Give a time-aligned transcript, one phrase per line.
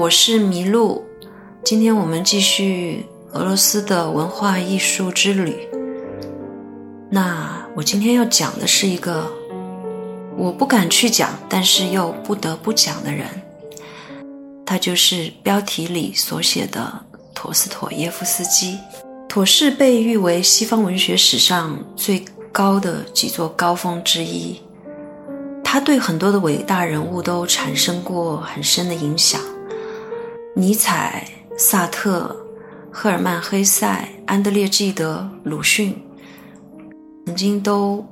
[0.00, 1.04] 我是麋鹿。
[1.62, 5.68] 今天我们继续俄罗斯的文化艺术之旅。
[7.10, 9.30] 那我今天要讲的是一个
[10.38, 13.26] 我不敢去讲，但是又不得不讲的人，
[14.64, 16.90] 他就是标题里所写的
[17.34, 18.78] 陀思妥耶夫斯基。
[19.28, 24.58] 妥氏被誉为西方文学史上最高的几座高峰之一。
[25.62, 29.38] 他对很多的伟大人物都产生过很深的影响，
[30.54, 31.24] 尼采、
[31.56, 32.36] 萨特、
[32.90, 35.96] 赫尔曼·黑塞、安德烈·纪德、鲁迅，
[37.24, 38.04] 曾经都，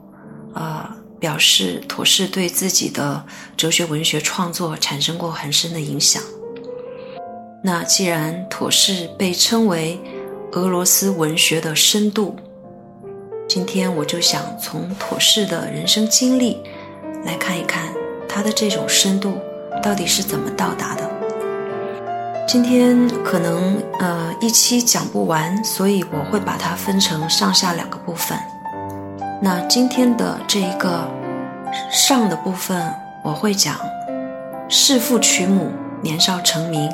[0.54, 3.24] 呃，表示妥氏对自己的
[3.56, 6.22] 哲学文学创作产生过很深的影响。
[7.64, 10.00] 那既然妥氏被称为
[10.52, 12.36] 俄罗斯文学的深度，
[13.48, 16.58] 今天我就想从妥氏的人生经历。
[17.24, 17.92] 来看一看
[18.28, 19.38] 他的这种深度
[19.82, 21.17] 到底是怎么到达的。
[22.48, 28.38] 今天可能呃一期讲不完，所以我会把它分成上下两个部分。
[29.42, 31.06] 那今天的这一个
[31.92, 32.90] 上的部分，
[33.22, 33.76] 我会讲
[34.66, 36.90] 弑父娶母、年少成名、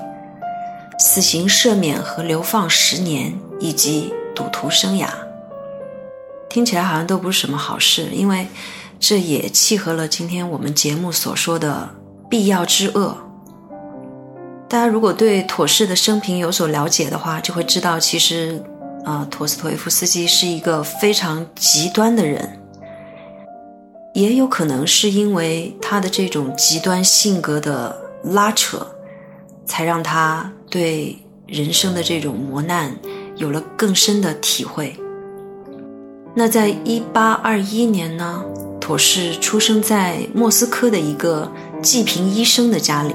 [0.98, 5.06] 死刑赦免和流放十年，以及赌徒生涯。
[6.50, 8.48] 听起来好像都不是什么好事，因为。
[9.00, 11.90] 这也契合了今天我们节目所说的
[12.30, 13.14] 必要之恶。
[14.68, 18.62] 大家如果对妥氏的生平有所了解的话，就会知道，其实，
[19.04, 22.58] 啊，陀思妥耶夫斯基是一个非常极端的人。
[24.14, 28.86] 也有可能是因为他的这种极端性格的拉扯，
[29.66, 32.96] 才让他对人生的这种磨难
[33.36, 34.96] 有了更深的体会。
[36.34, 38.44] 那在一八二一年呢？
[38.80, 41.50] 妥氏出生在莫斯科的一个
[41.80, 43.14] 济贫医生的家里。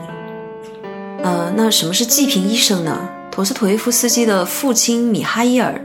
[1.23, 3.09] 呃，那什么是济贫医生呢？
[3.31, 5.79] 陀思妥耶夫斯基的父亲米哈伊尔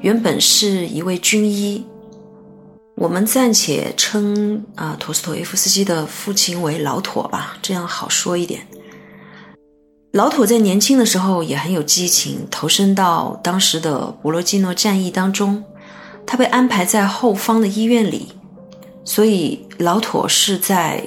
[0.00, 1.84] 原本是一位军医。
[2.96, 8.66] 我们暂且称啊陀思妥耶夫斯基的父亲为老妥吧，这样好说一点。
[10.12, 15.62] 老妥在年轻的时候也很有激情，投身到当时的博罗季诺战役当中，
[16.24, 18.28] 他被安排在后方的医院里。
[19.04, 21.04] 所以，老妥是在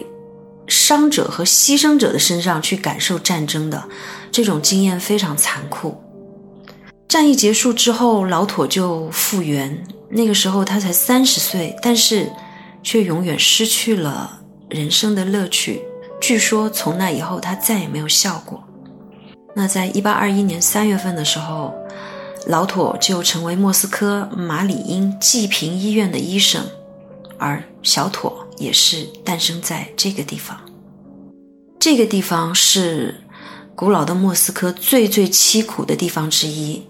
[0.69, 3.83] 伤者和牺牲者的身上去感受战争的，
[4.31, 6.01] 这种经验非常残酷。
[7.07, 9.83] 战役结束之后，老妥就复原。
[10.11, 12.31] 那个时候他才三十岁，但是
[12.83, 15.81] 却永远失去了人生的乐趣。
[16.21, 18.63] 据说从那以后他再也没有笑过。
[19.55, 21.73] 那在一八二一年三月份的时候，
[22.47, 26.63] 老妥就成为莫斯科马里因济贫医院的医生。
[27.37, 30.59] 而小妥也是诞生在这个地方。
[31.79, 33.15] 这个地方是
[33.73, 36.83] 古老的莫斯科最最凄苦的地方之一。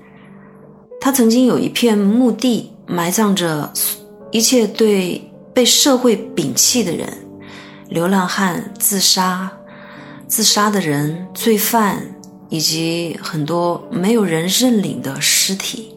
[0.99, 3.71] 它曾经有一片墓地，埋葬着
[4.31, 7.07] 一切对被社会摒弃的人、
[7.87, 9.49] 流浪汉、自杀、
[10.27, 12.15] 自杀的人、罪犯，
[12.49, 15.95] 以及很多没有人认领的尸体。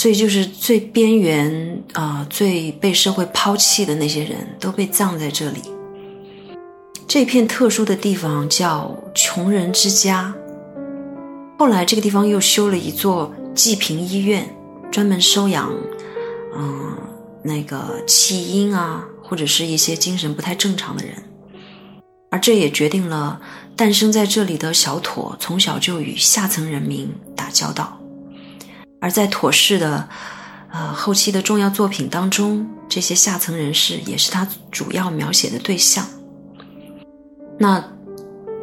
[0.00, 5.60] 所以，就是最边缘啊，最被社会抛弃的那些人都被葬在这里。
[7.06, 10.34] 这片特殊的地方叫穷人之家。
[11.58, 14.48] 后来，这个地方又修了一座济贫医院，
[14.90, 15.70] 专门收养
[16.56, 16.96] 嗯
[17.44, 21.14] 那个弃婴啊，或者是一些精神不太正常的人。
[22.30, 23.38] 而这也决定了
[23.76, 27.99] 诞生在这里的小妥从小就与下层人民打交道。
[29.00, 30.08] 而在妥氏的，
[30.70, 36.06] 呃后期的重要作品当中，这些下层人士也是他主要描写的对象。
[37.58, 37.82] 那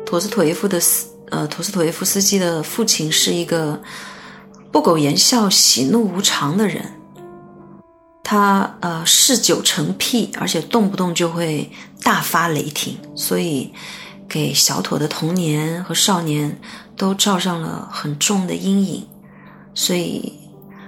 [0.06, 3.82] 陀思妥耶夫的斯，呃陀思妥耶夫斯基的父亲是一个
[4.72, 6.94] 不苟言笑、喜怒无常的人，
[8.24, 11.72] 他呃嗜酒成癖，而且动不动就会
[12.04, 13.74] 大发雷霆，所以
[14.30, 16.60] 给小妥的童年和少年
[16.96, 19.08] 都罩上了很重的阴影。
[19.80, 20.34] 所以，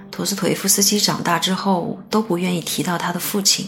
[0.10, 3.68] 陀思妥耶夫斯基长大之后都不愿意提到他的父亲，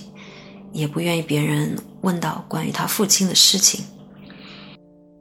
[0.73, 3.85] 也不愿意别人问到关于他父亲的事情。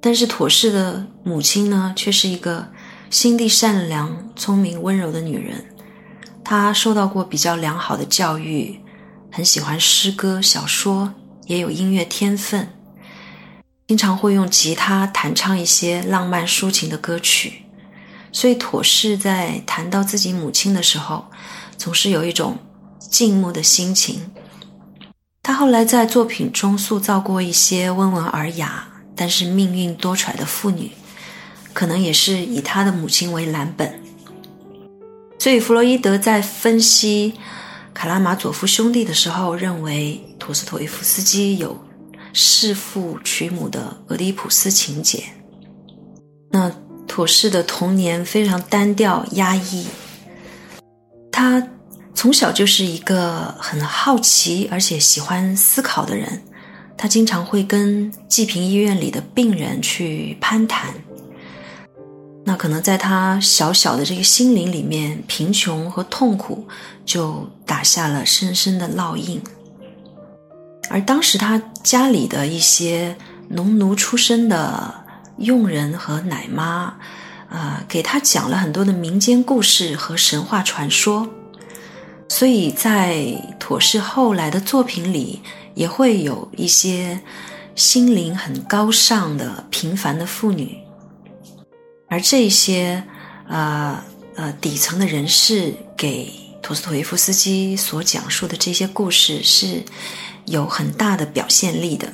[0.01, 2.67] 但是妥氏的母亲呢，却是一个
[3.11, 5.63] 心地善良、聪明、温柔的女人。
[6.43, 8.81] 她受到过比较良好的教育，
[9.31, 11.13] 很喜欢诗歌、小说，
[11.45, 12.73] 也有音乐天分，
[13.87, 17.67] 经常会用吉他弹唱一些浪漫抒情的歌曲。
[18.33, 21.27] 所以，妥氏在谈到自己母亲的时候，
[21.77, 22.57] 总是有一种
[22.99, 24.21] 静默的心情。
[25.43, 28.87] 他后来在作品中塑造过一些温文尔雅
[29.17, 30.93] 但是命运多舛的妇女，
[31.73, 34.01] 可能也是以他的母亲为蓝本。
[35.39, 37.35] 所以，弗洛伊德在分析
[37.93, 41.77] 卡拉马佐夫兄弟的时候，认为陀思妥耶夫斯基有
[42.33, 45.25] 弑父娶母的俄狄浦斯情节。
[46.51, 46.71] 那
[47.11, 49.85] 妥氏的童年非常单调压抑，
[51.33, 51.61] 他
[52.15, 56.41] 从小就是一个很好奇而且喜欢思考的人，
[56.97, 60.95] 他经常会跟济贫医院里的病人去攀谈。
[62.45, 66.65] 那可能在他小小的这个心灵里面，贫穷和痛苦
[67.05, 69.43] 就打下了深深的烙印。
[70.89, 73.17] 而当时他家里的一些
[73.49, 74.95] 农奴出身的
[75.41, 76.95] 佣人和奶妈，
[77.49, 81.29] 呃，给他讲了很多的民间故事和神话传说，
[82.29, 83.25] 所以在
[83.59, 85.41] 妥氏后来的作品里，
[85.75, 87.21] 也会有一些
[87.75, 90.79] 心灵很高尚的平凡的妇女。
[92.09, 93.03] 而这些，
[93.49, 94.05] 呃
[94.37, 99.83] 呃底层的人士给陀思妥耶夫斯基所讲述的这些故事是
[100.45, 102.13] 有很大的表现力的。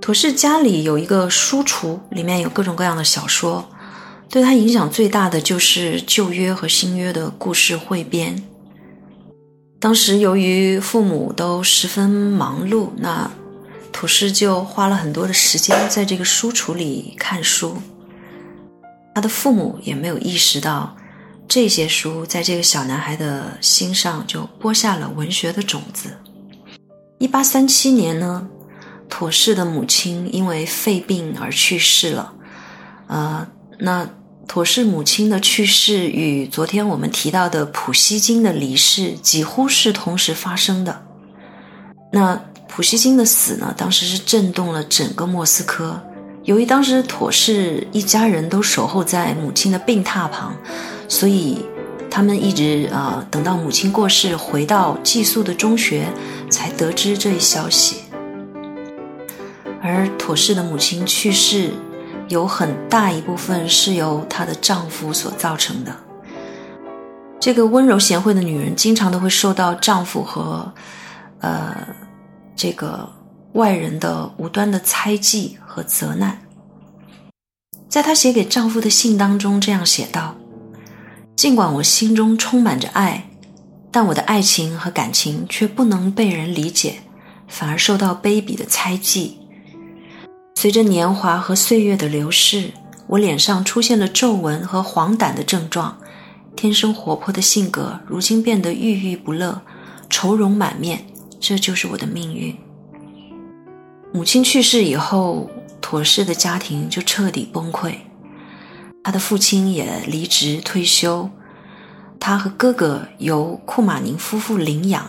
[0.00, 3.68] 陀氏家里有一个书橱，里面有各种各样的小说，
[4.30, 8.42] 对他影响最大的就是旧约和新约的故事汇编。
[9.80, 13.30] 当时由于父母都十分忙碌，那
[13.92, 17.76] 土氏就花了很多的时间在这个书橱里看书。
[19.14, 20.96] 他的父母也没有意识到，
[21.46, 26.10] 这些书在这个小男孩的心上就播下了文学的种子。
[27.18, 28.48] 一八三七年呢，
[29.08, 32.32] 妥氏的母亲因为肺病而去世了。
[33.06, 33.46] 呃，
[33.78, 34.08] 那
[34.46, 41.02] 妥氏母亲的去世与昨天我们提到的普希金的离世几乎是同时发生的。
[42.12, 46.00] 那普希金的死呢，当时是震动了整个莫斯科。
[46.44, 50.56] 由于当时妥氏一家人都守候在母亲的病榻旁，
[51.08, 51.58] 所以
[52.10, 56.06] 他们一直啊等到母亲过世，回到寄宿的中学，
[56.48, 57.96] 才得知这一消息。
[59.82, 61.70] 而妥氏的母亲去世，
[62.28, 65.94] 有很大一部分是由她的丈夫所造成的。
[67.40, 70.72] 这个温柔贤惠的女人，经常都会受到丈夫和
[71.40, 71.76] 呃
[72.56, 73.08] 这个。
[73.54, 76.38] 外人的无端的猜忌和责难，
[77.88, 80.36] 在她写给丈夫的信当中这样写道
[81.34, 83.30] ：“尽管我心中充满着爱，
[83.90, 87.00] 但我的爱情和感情却不能被人理解，
[87.48, 89.38] 反而受到卑鄙的猜忌。
[90.60, 92.72] 随着年华和岁月的流逝，
[93.06, 95.96] 我脸上出现了皱纹和黄疸的症状，
[96.56, 99.62] 天生活泼的性格如今变得郁郁不乐，
[100.10, 101.06] 愁容满面。
[101.38, 102.52] 这就是我的命运。”
[104.12, 105.48] 母亲去世以后，
[105.80, 107.94] 妥氏的家庭就彻底崩溃。
[109.04, 111.30] 他的父亲也离职退休，
[112.18, 115.08] 他和哥哥由库马宁夫妇领养，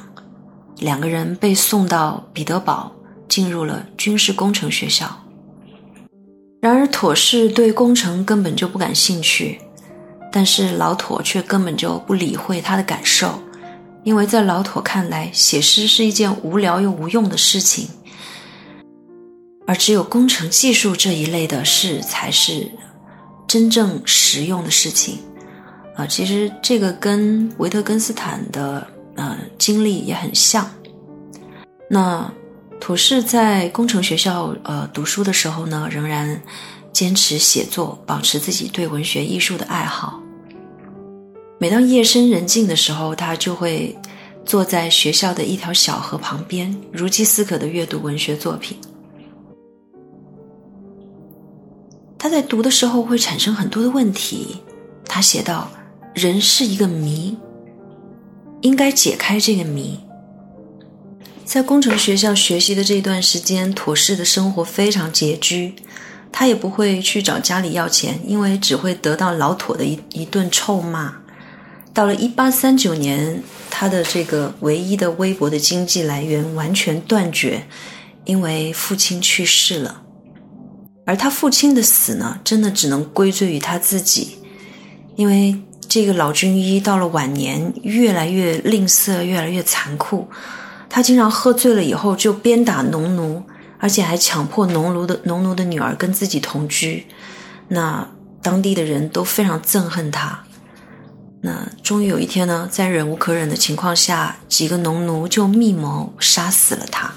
[0.78, 2.92] 两个人被送到彼得堡，
[3.28, 5.19] 进入了军事工程学校。
[6.62, 9.60] 然而，妥氏对工程根本就不感兴趣，
[10.32, 13.40] 但是老妥却根本就不理会他的感受，
[14.04, 17.88] 因为在老妥看来，写诗是一件无聊又无用的事情。
[19.66, 22.68] 而只有工程技术这一类的事才是
[23.48, 25.20] 真正实用的事情，
[25.96, 28.86] 啊，其实这个跟维特根斯坦的
[29.16, 30.70] 呃经历也很像。
[31.88, 32.30] 那
[32.80, 36.42] 土氏在工程学校呃读书的时候呢，仍然
[36.92, 40.20] 坚持写作，保持自己对文学艺术的爱好。
[41.60, 43.96] 每当夜深人静的时候，他就会
[44.46, 48.78] 坐在学校的一条小河旁边，如饥似渴的阅读文学作品。
[52.18, 54.58] 他在读的时候会产生很多的问题。
[55.06, 55.70] 他写道
[56.16, 57.38] ：“人是一个谜，
[58.62, 60.00] 应该解开这个谜。”
[61.50, 65.74] 在工程学校学习的这段时间，妥氏的生活非常拮据，
[66.32, 71.12] 他也不会去找家里要钱，因为只会得到老妥的一一顿臭骂。
[71.92, 73.42] 到了一八三九年，
[73.72, 77.64] 他的这个唯一的微薄的经济来源完全断绝，
[78.26, 80.04] 因为父亲去世了。
[81.04, 84.38] 而他父亲的死呢，真的只能归罪于他自己，
[85.16, 90.28] 因为这个老军医到了晚年越来越吝啬，越来越残酷。
[90.90, 93.44] 他经常喝醉了以后就鞭打农奴，
[93.78, 97.06] 而且还强迫农奴的农奴的女儿跟自己同居。
[97.68, 98.10] 那
[98.42, 100.44] 当地的人都非常憎恨他。
[101.42, 107.14] 那终于有一天呢，在忍无可忍的情况下，几个农奴就密谋杀死了他。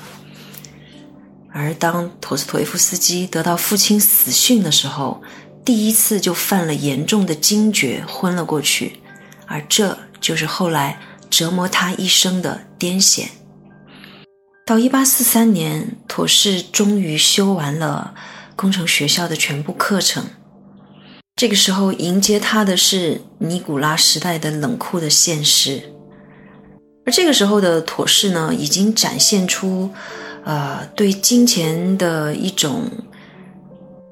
[1.51, 5.23] 而当陀思妥耶夫斯基得到父亲死讯的时候，
[5.65, 9.01] 第一次就犯了严重的惊厥，昏了过去，
[9.47, 10.99] 而这就是后来
[11.29, 13.27] 折磨他一生的癫痫。
[14.65, 18.15] 到一八四三年，妥氏终于修完了
[18.55, 20.25] 工程学校的全部课程。
[21.35, 25.83] 这个时候，迎接他的是尼古拉时代的冷酷的现实。
[27.05, 29.91] 而这个时候的妥氏呢，已经展现出，
[30.45, 32.89] 呃，对金钱的一种，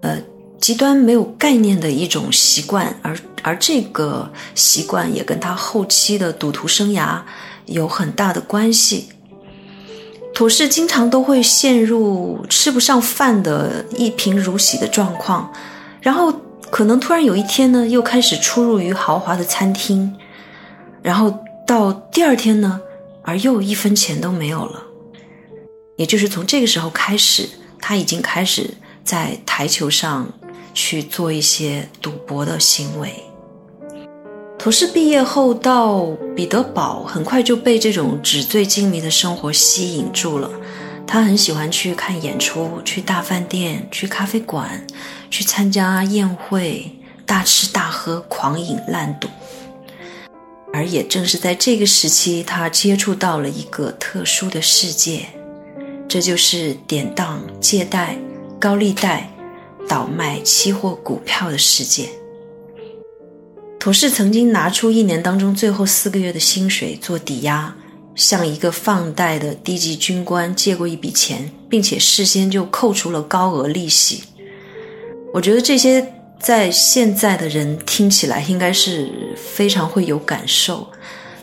[0.03, 0.21] 呃，
[0.61, 7.23] 极端没有概念的一种习惯，而而这个习惯也跟他后期的赌徒生涯
[7.67, 9.11] 有很大的关系。
[10.41, 15.53] 妥氏经常都会陷入吃不上饭的一贫如洗的状况，
[16.01, 16.33] 然后
[16.71, 20.17] 可能突然有一天呢，又开始出入于豪华的餐厅，
[21.03, 21.39] 然后。
[21.67, 22.81] 到第二天呢，
[23.23, 24.83] 而又一分钱都没有了。
[25.97, 27.47] 也就是从这个时候开始，
[27.79, 28.71] 他已经开始
[29.05, 30.27] 在台球上
[30.73, 33.15] 去做一些赌博的行为。
[34.63, 36.05] 妥氏毕业后到
[36.37, 40.51] 彼得堡，很快就被这种纸醉金迷的生活吸引住了。
[41.07, 44.87] 他很喜欢去看演出，去大饭店，去咖啡馆，
[45.31, 49.29] 去参加宴会，大吃大喝，狂饮滥赌。
[50.75, 55.25] 而也正是在这个时期，他接触到了一个特殊的世界，
[56.07, 58.15] 这就是典当、借贷、
[58.61, 59.33] 高利贷、
[59.89, 62.11] 倒卖期货股票的世界。
[63.81, 67.75] 妥氏曾经拿出一年当中最后四个月的薪水做抵押，
[68.15, 74.23] 向一个放贷的低级军官借过一笔钱，并且事先就扣除了高额利息。
[75.35, 76.07] 我觉得这些。
[76.43, 80.89] 在现在的人听起来应该是非常会有感受。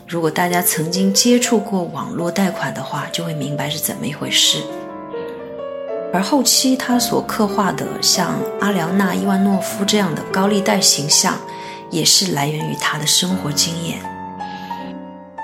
[0.08, 4.58] 如果大家曾经接触过网络贷款的话，就会明白是怎么一回事。
[6.12, 11.38] 而后期他所刻画的像阿廖娜·伊万诺夫这样的高利贷形象，
[11.90, 13.98] 也是来源于他的生活经验。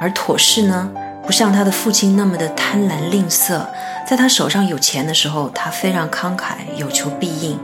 [0.01, 0.91] 而妥氏呢，
[1.25, 3.67] 不像他的父亲那么的贪婪吝啬，
[4.07, 7.59] 在他手上有钱的时候，他非常慷慨，有求必应。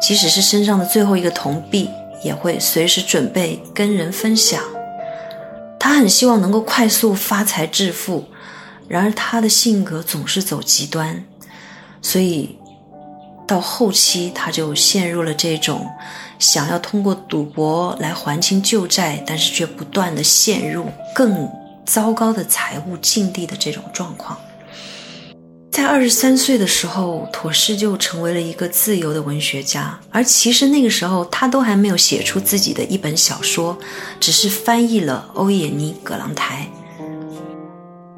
[0.00, 1.88] 即使是身上的最后一个铜币，
[2.24, 4.60] 也会随时准备跟人分享。
[5.78, 8.24] 他很希望能够快速发财致富，
[8.88, 11.24] 然而他的性格总是走极端，
[12.02, 12.58] 所以
[13.46, 15.86] 到后期他就陷入了这种
[16.38, 21.48] 想要通过赌博来还清旧债，但是却不断的陷入更
[21.84, 24.38] 糟糕的财务境地的这种状况。
[25.70, 29.98] 在二十三岁的时候，妥氏就成为了一个自由的文学家。
[30.10, 33.78] 而其实那个时候，他都还没有写出自己的一本小说，
[34.20, 36.68] 只是翻译了欧也妮·葛朗台。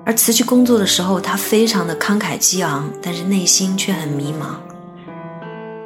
[0.04, 4.56] 而辞去工作的时候，他非常的慷慨激昂，但是内心却很迷茫。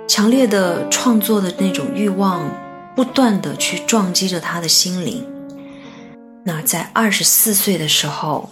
[0.09, 2.51] 强烈的创作的那种欲望，
[2.97, 5.25] 不断的去撞击着他的心灵。
[6.45, 8.51] 那在二十四岁的时候。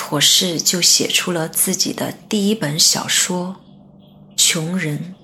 [0.00, 3.56] 妥氏就写出了自己的第一本小说
[4.42, 5.14] 《穷人》。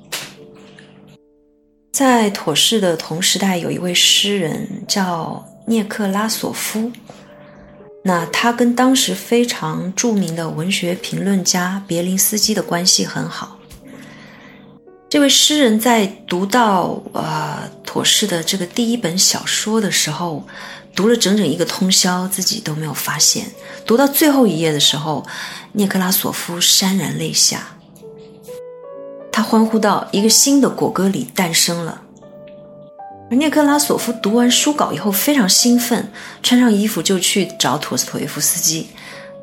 [1.91, 6.93] 在妥氏的同时代，有一位诗人叫涅克拉索夫，
[8.05, 13.54] 那他跟当时非常著名的文学评论家别林斯基的关系很好。
[15.15, 20.45] 这位诗人在读到呃妥氏的这个第一本小说的时候。
[20.97, 23.47] 读了整整一个通宵，自己都没有发现。
[23.85, 25.25] 读到最后一页的时候，
[25.73, 27.77] 涅克拉索夫潸然泪下。
[29.33, 32.03] 他欢呼道：“一个新的果戈里诞生了。”
[33.31, 38.89] 而涅克拉索夫读完书稿以后非常兴奋，穿上衣服就去找陀思妥耶夫斯基。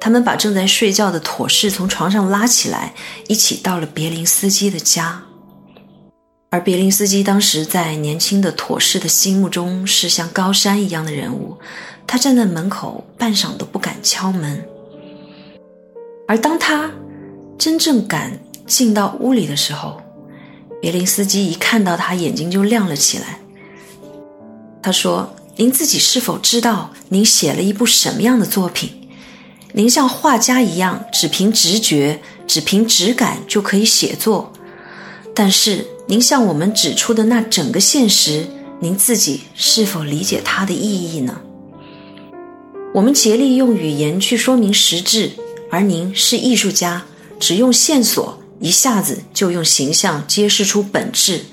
[0.01, 2.93] 他们把正在睡觉的妥氏从床上拉起来，
[3.27, 5.23] 一起到了别林斯基的家。
[6.53, 11.57] 而别林斯基当时在年轻的妥氏的心目中是像高山一样的人物，
[12.05, 14.61] 他站在门口半晌都不敢敲门。
[16.27, 16.91] 而当他
[17.57, 20.01] 真正敢进到屋里的时候，
[20.81, 23.39] 别林斯基一看到他，眼睛就亮了起来。
[24.83, 29.07] 他说：“您自己是否知道您写了一部什么样的作品？
[29.71, 34.51] 您像画家一样，只凭直觉、只凭直感就可以写作，
[35.33, 38.45] 但是……”您向我们指出的那整个现实，
[38.81, 41.39] 您自己是否理解它的意义呢？
[42.93, 45.31] 我们竭力用语言去说明实质，
[45.69, 47.05] 而您是艺术家，
[47.39, 51.45] 只用线索，一下子就用形象揭示出本质，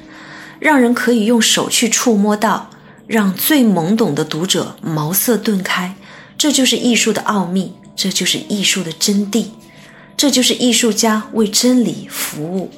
[0.59, 2.69] 让人可以用手去触摸到，
[3.07, 5.95] 让最懵懂的读者茅塞顿开。
[6.37, 9.45] 这就是艺术的奥秘，这就是艺术的真谛，
[10.17, 12.73] 这就是艺术家为真理服务。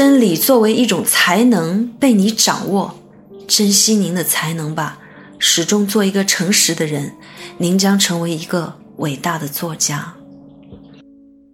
[0.00, 2.98] 真理作为一种才能被你掌握，
[3.46, 4.96] 珍惜您的才能吧，
[5.38, 7.12] 始终做一个诚实的人，
[7.58, 10.14] 您将成为一个伟大的作家。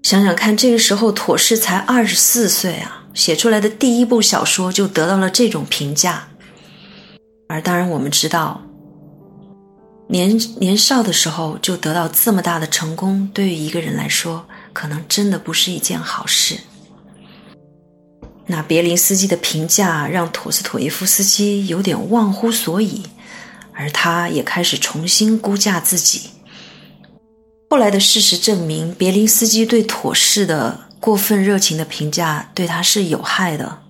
[0.05, 6.29] 想想看，这个时候妥适才二十四岁啊，写出来的第一部小说就得到了这种评价。
[7.49, 8.63] 而当然，我们知道，
[10.07, 16.57] 年年少的时候就得到这么大的成功，对于一个人来说，可能真的不是一件好事。
[18.47, 23.03] 那别林斯基的评价让陀思妥耶夫斯基有点忘乎所以，
[23.73, 26.31] 而他也开始重新估价自己。
[27.69, 33.81] 后来的事实证明，别林斯基对妥氏的过分热情的评价对他是有害的。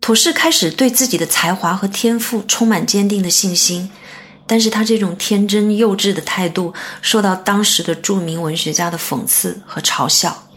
[0.00, 3.90] 妥氏开始对自己的才华和天赋充满坚定的信心，
[4.48, 10.49] 但是他这种天真幼稚的态度受到当时的著名文学家的讽刺和嘲笑。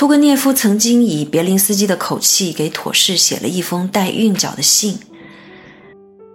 [0.00, 4.98] 屠格涅夫曾经以别林斯基的口气给妥氏写了一封带韵脚的信，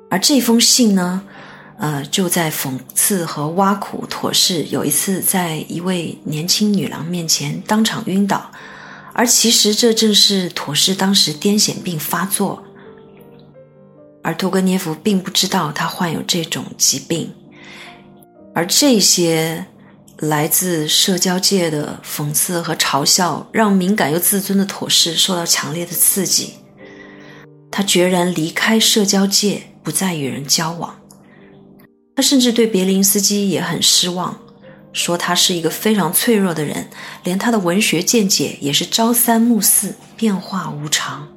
[0.08, 1.24] 而这封信呢？
[1.80, 8.52] 呃，就在讽刺和挖苦妥氏有一次在一位年轻女郎面前当场晕倒，
[9.14, 12.64] 而其实这正是妥氏当时癫痫病发作，
[14.22, 17.34] 而托格涅夫并不知道他患有这种疾病，
[18.54, 19.66] 而这些
[20.20, 26.54] 来自社交界的讽刺和嘲笑，让敏感又自尊的妥适受到强烈的刺激，
[27.70, 31.00] 他决然离开社交界，不再与人交往。
[32.16, 34.40] 他甚至对别林斯基也很失望，
[34.94, 36.88] 说他是一个非常脆弱的人，
[37.26, 41.28] 连他的文学见解也是朝三暮四，变化无常。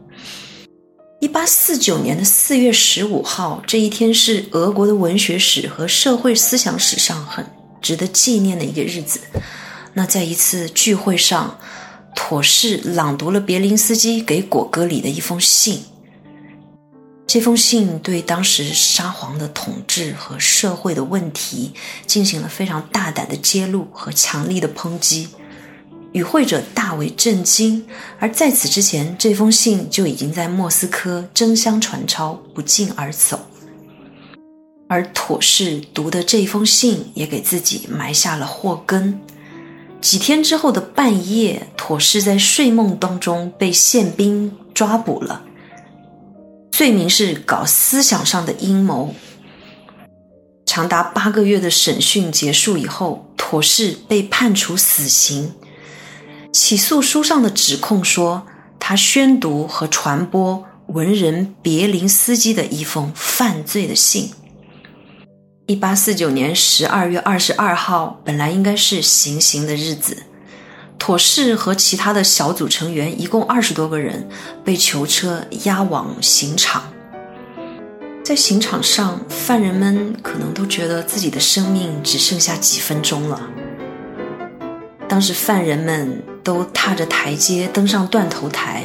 [1.20, 7.44] 一八四九年的四月十五号这一天是俄国的文学史和社会思想史上很
[7.80, 9.20] 值得纪念的一个日子。
[9.94, 11.58] 那在一次聚会上，
[12.14, 15.82] 妥氏朗读了别林斯基给果戈里的一封信。
[17.26, 21.72] 这封信对当时沙皇的统治和社会的问题
[22.06, 25.28] 进行了非常大胆的揭露和强力的抨击，
[26.12, 27.84] 与会者大为震惊。
[28.18, 33.47] 而在此之前，这封信就已经在莫斯科争相传抄，不胫而走。
[34.88, 39.20] 而妥氏读的这封信也给自己埋下了祸根。
[40.00, 45.42] 几天之后的半夜，妥氏在睡梦当中被宪兵抓捕了。
[46.70, 49.14] 罪名是搞思想上的阴谋。
[50.64, 55.52] 长达八个月的审讯结束以后，妥氏被判处死刑。
[56.52, 58.46] 起诉书上的指控说，
[58.78, 64.30] 他宣读和传播文人别林斯基的一封犯罪的信。
[65.70, 70.16] 一八四九年十二月二十二号，本来应该是行刑的日子。
[70.98, 74.26] 妥氏和其他的小组成员一共二十多个人
[74.64, 76.90] 被囚车押往刑场，
[78.24, 83.38] 在刑场上，犯人们可能都觉得自己的生命只剩下几分钟了。
[85.06, 88.84] 当时，犯人们都踏着台阶登上断头台，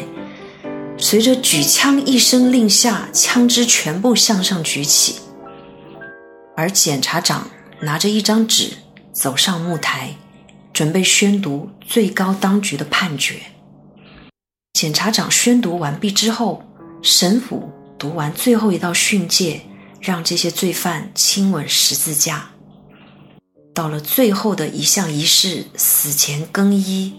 [0.97, 5.15] 随着举枪一声令下，枪支全部向上举起，
[6.55, 7.49] 而检察长
[7.81, 8.73] 拿着一张纸
[9.11, 10.15] 走上木台。
[10.73, 13.35] 准备宣读最高当局的判决。
[14.73, 16.63] 检察长宣读完毕之后，
[17.03, 19.61] 神父读完最后一道训诫，
[20.01, 22.49] 让这些罪犯亲吻十字架。
[23.71, 27.13] 到了最后的一项仪式——死前更衣，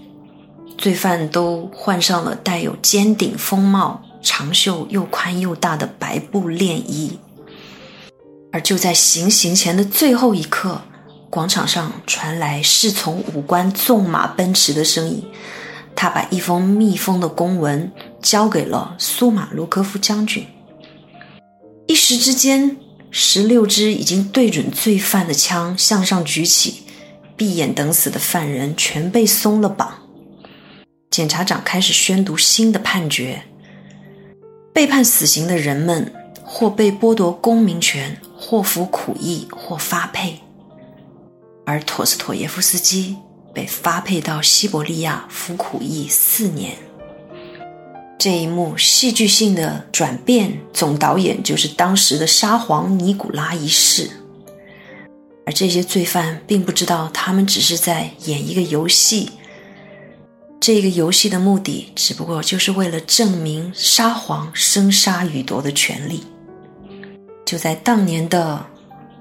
[0.77, 7.20] 罪犯都换上了带有尖顶风帽、长袖又宽又大的白布练衣。
[8.55, 10.81] 而就在行刑前的最后一刻。
[11.29, 15.25] 广场上传来侍从武官纵马奔驰的声音。
[15.97, 17.90] 他把一封密封的公文
[18.23, 20.47] 交给了苏马卢科夫将军。
[21.88, 22.77] 一时之间，
[23.11, 26.85] 十六支已经对准罪犯的枪向上举起，
[27.37, 29.93] 闭眼等死的犯人全被松了绑。
[31.11, 33.43] 检察长开始宣读新的判决：
[34.73, 36.12] 被判死刑的人们，
[36.45, 40.39] 或被剥夺公民权，或服苦役，或发配。
[41.65, 43.17] 而陀思妥耶夫斯基
[43.55, 46.77] 被发配到西伯利亚服苦役四年。
[48.19, 54.11] 这一幕戏剧性的转变，总导演就是当时的沙皇尼古拉一世。
[55.47, 59.31] 而这些罪犯并不知道，他们只是在演一个游戏。
[60.61, 66.25] 这个游戏的目的，只不过就是为了证明沙皇生杀予夺的权利。
[67.55, 68.67] 就在当年的。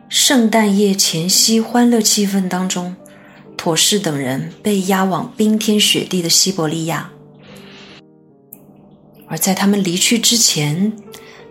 [0.09, 2.95] 圣诞夜前夕，欢乐气氛当中，
[3.55, 7.11] 妥氏等人被押往冰天雪地的西伯利亚。
[9.27, 10.93] 而在他们离去之前，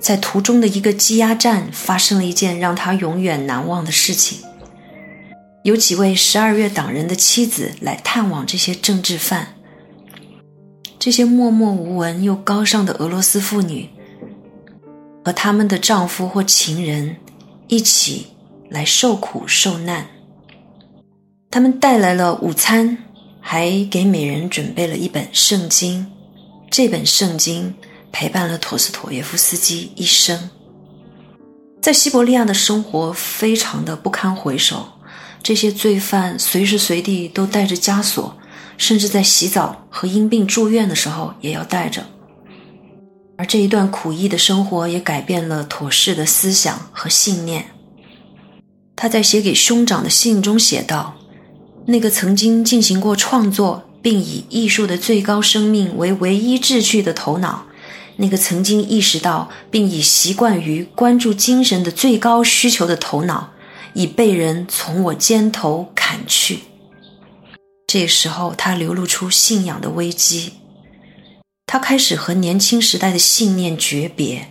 [0.00, 4.38] 在途中的一个羁押站发生了一件让他永远难忘的事情。
[5.62, 9.54] 有几位十二月党人的妻子来探望这些政治犯，
[10.98, 13.88] 这些默默无闻又高尚的俄罗斯妇女，
[15.24, 17.16] 和他们的丈夫或情人
[17.68, 18.28] 一起
[18.68, 20.06] 来受苦受难。
[21.50, 22.98] 他们带来了午餐，
[23.40, 26.10] 还给每人准备了一本圣经。
[26.70, 27.74] 这本圣经
[28.10, 30.48] 陪伴了陀思妥耶夫斯基一生。
[31.82, 34.86] 在西伯利亚的生活非常的不堪回首，
[35.42, 38.34] 这些罪犯随时随地都带着枷锁，
[38.78, 42.06] 甚至在洗澡和因病住院的时候也要带着。
[43.42, 47.74] 而这一段苦役的生活也改变了妥适的思想和信念。
[48.94, 51.16] 他在写给兄长的信中写道
[51.86, 57.66] ：“那个曾经进行过创作。”并以艺术的最高生命为唯一志趣的头脑，
[58.16, 63.52] 那个曾经意识到并已习惯于关注精神的最高需求的头脑，
[63.94, 66.60] 已被人从我肩头砍去。
[67.86, 70.54] 这时候，他流露出信仰的危机，
[71.66, 74.48] 他开始和年轻时代的信念诀别。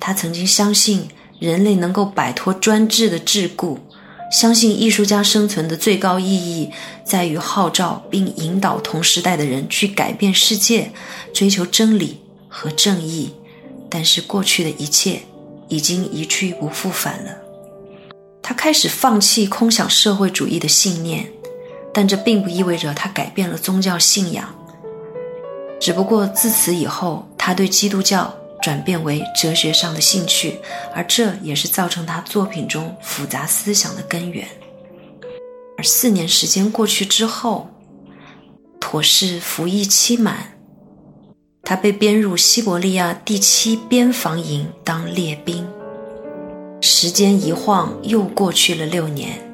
[0.00, 3.78] 他曾经相信人类能够摆脱专制的桎梏。
[4.32, 6.70] 相信艺术家生存的最高意义
[7.04, 10.90] 在于号召并引导同时代的人去改变世界，
[11.34, 13.34] 追求真理和正义。
[13.90, 15.20] 但是过去的一切
[15.68, 17.36] 已经一去不复返了。
[18.42, 21.30] 他开始放弃空想社会主义的信念，
[21.92, 24.61] 但这并不意味着他改变了宗教信仰。
[25.82, 28.32] 只不过自此以后，他对基督教。
[28.62, 30.60] 转变为哲学上的兴趣，
[30.94, 34.46] 而这也是造成他作品中复杂思想的根源。
[35.76, 37.68] 而四年时间过去之后，
[38.78, 40.56] 妥氏服役期满，
[41.64, 45.66] 他被编入西伯利亚第七边防营当列兵。
[46.80, 49.51] 时间一晃又过去了六年。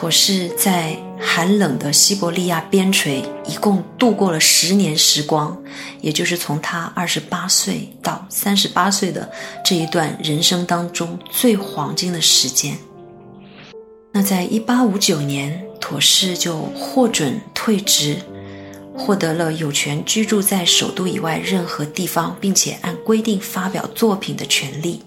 [0.00, 5.60] 妥氏在寒冷的西伯利亚边陲一共度过了十年时光，
[6.00, 9.28] 也就是从他二十八岁到三十八岁的
[9.64, 12.78] 这一段人生当中最黄金的时间。
[14.12, 18.18] 那在一八五九年，妥氏就获准退职，
[18.96, 25.02] 获得了有权居住在首都以外任何地方，并且按规定发表作品的权利。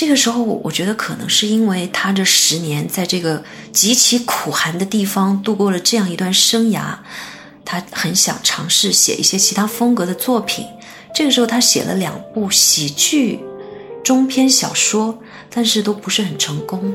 [0.00, 6.98] 这个时候，我觉得可能是因为他这十年在这个极其苦寒的地方度过了这样一段生涯，
[7.64, 10.64] 他很想尝试写一些其他风格的作品。
[11.12, 13.40] 这个时候，他写了两部喜剧
[14.04, 15.18] 中篇小说，
[15.52, 16.94] 但是都不是很成功。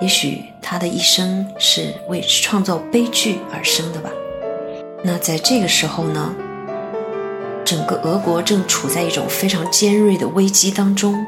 [0.00, 4.10] 也许他的一生是为创造悲剧而生的吧。
[5.04, 6.34] 那在这个时候呢，
[7.64, 11.24] 整个俄国正处在一种非常尖锐的危机当中。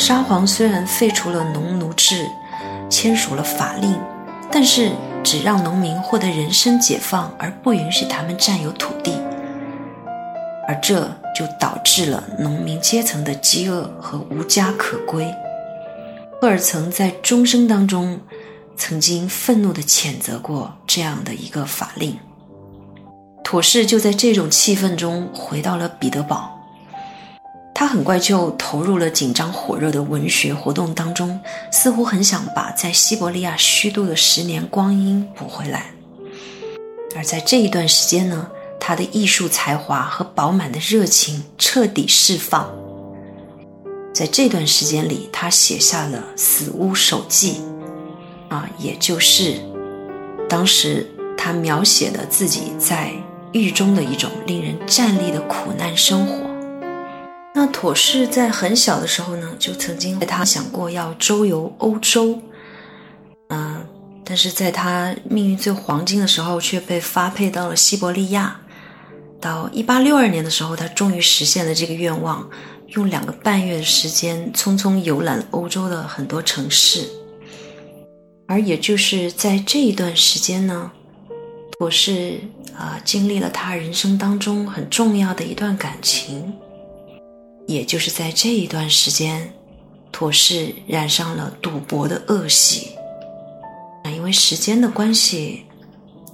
[0.00, 2.30] 沙皇虽然废除了农奴制，
[2.88, 3.98] 签署了法令，
[4.48, 4.92] 但是
[5.24, 9.20] 只让农民获得人身解放，而不允许他们占有土地，
[10.68, 11.00] 而这
[11.34, 15.28] 就导致了农民阶层的饥饿和无家可归。
[16.40, 18.20] 赫尔曾在终生当中
[18.76, 22.16] 曾经愤怒地谴责过这样的一个法令。
[23.42, 26.54] 妥氏就在这种气氛中回到了彼得堡。
[27.78, 31.38] 他很快就投入了紧张火热的文学活动当中，
[31.70, 35.92] 似乎很想把在西伯利亚虚度的十年光阴补回来。
[37.14, 38.48] 而在这一段时间呢，
[38.80, 42.68] 他的艺术才华和饱满的热情彻底释放。
[44.12, 47.62] 在这段时间里，他写下了《死屋手记》，
[48.52, 49.54] 啊，也就是
[50.48, 53.12] 当时他描写的自己在
[53.52, 56.47] 狱中的一种令人战栗的苦难生活。
[57.58, 62.40] 那妥氏在很小的时候呢，就曾经他想过要周游欧洲，
[63.48, 63.84] 嗯，
[64.24, 68.60] 但是在他命运最黄金的时候，却被发配到了西伯利亚。
[69.40, 72.48] 到一八六二年的时候，他终于实现了这个愿望，
[72.90, 77.08] 用两个半月的时间，匆匆游览欧洲的很多城市。
[78.46, 80.92] 而也就是在这一段时间呢，
[81.76, 82.38] 妥氏
[82.76, 86.54] 啊，经历了他人生当中很重要的一段感情。
[87.68, 89.52] 也就是在这一段时间，
[90.10, 92.92] 妥氏染上了赌博的恶习。
[94.02, 95.66] 那因为时间的关系，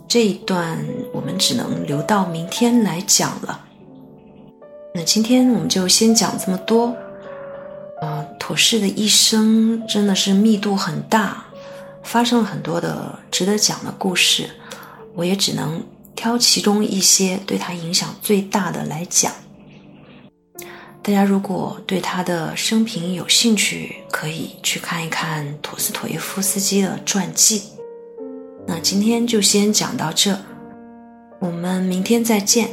[0.07, 0.79] 这一段
[1.13, 3.65] 我们只能留到明天来讲了。
[4.95, 6.95] 那今天我们就先讲这么多。
[8.01, 11.45] 呃，妥氏的一生真的是密度很大，
[12.05, 14.49] 发生了很多的值得讲的故事，
[15.17, 15.83] 我也只能
[16.15, 19.33] 挑其中一些对他影响最大的来讲。
[21.05, 27.65] 大家如果对他的生平有兴趣，可以去看一看陀思妥耶夫斯基的传记。
[28.67, 30.35] 那今天就先讲到这，
[31.41, 32.71] 我们明天再见。